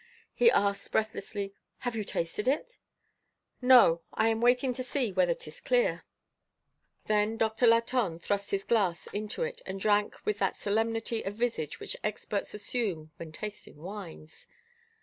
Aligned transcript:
He 0.33 0.49
asked, 0.49 0.91
breathlessly: 0.91 1.53
"Have 1.81 1.95
you 1.95 2.03
tasted 2.03 2.47
it?" 2.47 2.75
"No, 3.61 4.01
I 4.15 4.29
am 4.29 4.41
waiting 4.41 4.73
to 4.73 4.83
see 4.83 5.11
whether 5.11 5.35
'tis 5.35 5.61
clear." 5.61 6.05
Then 7.05 7.37
Doctor 7.37 7.67
Latonne 7.67 8.17
thrust 8.19 8.49
his 8.49 8.63
glass 8.63 9.05
into 9.13 9.43
it, 9.43 9.61
and 9.63 9.79
drank 9.79 10.15
with 10.25 10.39
that 10.39 10.55
solemnity 10.57 11.21
of 11.21 11.35
visage 11.35 11.79
which 11.79 11.95
experts 12.03 12.55
assume 12.55 13.11
when 13.17 13.31
tasting 13.31 13.77
wines. 13.77 14.47